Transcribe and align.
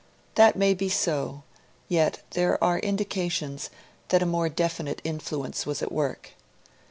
That 0.33 0.55
may 0.55 0.73
be 0.73 0.89
so; 0.89 1.43
yet 1.87 2.23
there 2.31 2.57
are 2.63 2.79
indications 2.79 3.69
that 4.07 4.23
a 4.23 4.25
more 4.25 4.49
definite 4.49 4.99
influence 5.03 5.67
was 5.67 5.83
at 5.83 5.91
work. 5.91 6.31